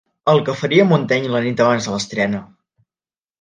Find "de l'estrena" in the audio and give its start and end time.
1.91-2.41